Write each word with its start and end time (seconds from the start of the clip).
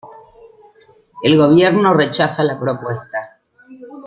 El 1.21 1.37
gobierno 1.37 1.93
rechaza 1.93 2.43
la 2.43 2.59
propuesta. 2.59 3.37